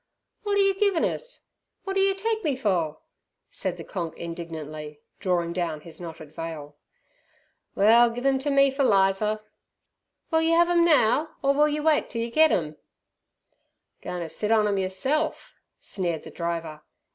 [0.43, 1.41] "Wot are yer givin' us;
[1.85, 2.97] wot do yer take me fur?"
[3.51, 6.75] said the "Konk" indignantly, drawing down his knotted veil.
[7.75, 9.41] "Well, give 'em ter me fer Lizer."
[10.31, 12.77] "Will yer 'ave 'em now, or wait till yer get 'em?"
[14.01, 16.81] "Goin' ter sit on 'em yerself?" sneered the driver.